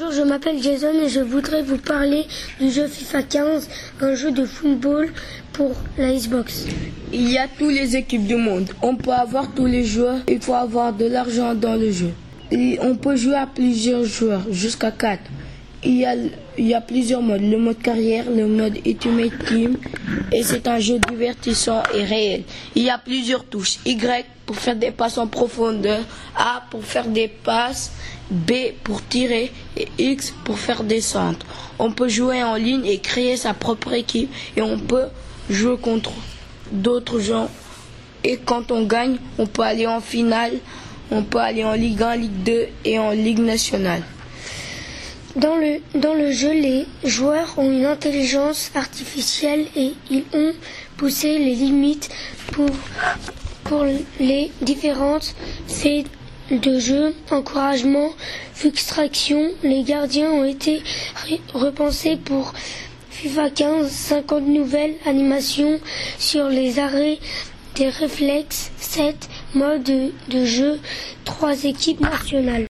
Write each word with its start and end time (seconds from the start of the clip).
Bonjour, 0.00 0.16
je 0.16 0.22
m'appelle 0.22 0.62
Jason 0.62 0.92
et 1.02 1.08
je 1.08 1.20
voudrais 1.20 1.62
vous 1.62 1.76
parler 1.76 2.24
du 2.58 2.70
jeu 2.70 2.86
FIFA 2.86 3.22
15, 3.22 3.68
un 4.00 4.14
jeu 4.14 4.30
de 4.30 4.46
football 4.46 5.12
pour 5.52 5.72
la 5.98 6.12
Xbox. 6.14 6.66
Il 7.12 7.30
y 7.30 7.36
a 7.36 7.46
toutes 7.48 7.72
les 7.72 7.96
équipes 7.96 8.26
du 8.26 8.36
monde. 8.36 8.70
On 8.80 8.96
peut 8.96 9.10
avoir 9.10 9.52
tous 9.52 9.66
les 9.66 9.84
joueurs. 9.84 10.20
Il 10.28 10.40
faut 10.40 10.54
avoir 10.54 10.94
de 10.94 11.04
l'argent 11.04 11.54
dans 11.54 11.76
le 11.76 11.90
jeu. 11.90 12.12
Et 12.50 12.78
on 12.80 12.96
peut 12.96 13.16
jouer 13.16 13.34
à 13.34 13.46
plusieurs 13.46 14.04
joueurs, 14.04 14.42
jusqu'à 14.50 14.90
4. 14.90 15.20
Il 15.82 15.96
y, 16.58 16.74
a, 16.74 16.80
plusieurs 16.82 17.22
modes. 17.22 17.40
Le 17.40 17.56
mode 17.56 17.78
carrière, 17.78 18.26
le 18.30 18.46
mode 18.46 18.76
Ultimate 18.86 19.32
Team. 19.46 19.78
Et 20.30 20.42
c'est 20.42 20.68
un 20.68 20.78
jeu 20.78 20.98
divertissant 20.98 21.82
et 21.94 22.04
réel. 22.04 22.42
Il 22.74 22.82
y 22.82 22.90
a 22.90 22.98
plusieurs 22.98 23.44
touches. 23.44 23.78
Y 23.86 24.26
pour 24.44 24.56
faire 24.56 24.76
des 24.76 24.90
passes 24.90 25.16
en 25.16 25.26
profondeur. 25.26 26.00
A 26.36 26.64
pour 26.70 26.84
faire 26.84 27.06
des 27.06 27.28
passes. 27.28 27.92
B 28.30 28.52
pour 28.84 29.02
tirer. 29.06 29.50
Et 29.78 29.88
X 29.98 30.34
pour 30.44 30.58
faire 30.58 30.84
des 30.84 31.00
centres. 31.00 31.46
On 31.78 31.92
peut 31.92 32.08
jouer 32.08 32.42
en 32.42 32.56
ligne 32.56 32.84
et 32.84 32.98
créer 32.98 33.38
sa 33.38 33.54
propre 33.54 33.94
équipe. 33.94 34.30
Et 34.58 34.62
on 34.62 34.78
peut 34.78 35.06
jouer 35.48 35.78
contre 35.78 36.12
d'autres 36.72 37.20
gens. 37.20 37.48
Et 38.22 38.36
quand 38.36 38.70
on 38.70 38.84
gagne, 38.84 39.16
on 39.38 39.46
peut 39.46 39.62
aller 39.62 39.86
en 39.86 40.02
finale. 40.02 40.52
On 41.10 41.22
peut 41.22 41.38
aller 41.38 41.64
en 41.64 41.72
Ligue 41.72 42.02
1, 42.02 42.16
Ligue 42.16 42.42
2 42.44 42.66
et 42.84 42.98
en 42.98 43.12
Ligue 43.12 43.40
nationale. 43.40 44.02
Dans 45.36 45.54
le, 45.54 45.80
dans 45.94 46.14
le 46.14 46.32
jeu, 46.32 46.52
les 46.52 46.86
joueurs 47.04 47.54
ont 47.56 47.70
une 47.70 47.84
intelligence 47.84 48.72
artificielle 48.74 49.66
et 49.76 49.92
ils 50.10 50.24
ont 50.34 50.52
poussé 50.96 51.38
les 51.38 51.54
limites 51.54 52.08
pour, 52.52 52.68
pour 53.62 53.84
les 54.18 54.50
différentes 54.60 55.36
faits 55.68 56.06
de 56.50 56.80
jeu, 56.80 57.14
encouragement, 57.30 58.10
frustration. 58.54 59.52
Les 59.62 59.84
gardiens 59.84 60.30
ont 60.30 60.44
été 60.44 60.82
repensés 61.54 62.16
pour 62.16 62.52
FIFA 63.10 63.50
15, 63.50 63.88
50 63.88 64.48
nouvelles 64.48 64.96
animations 65.06 65.78
sur 66.18 66.48
les 66.48 66.80
arrêts 66.80 67.20
des 67.76 67.88
réflexes, 67.88 68.72
7 68.78 69.28
modes 69.54 69.84
de, 69.84 70.10
de 70.28 70.44
jeu, 70.44 70.80
3 71.24 71.66
équipes 71.66 72.00
nationales. 72.00 72.69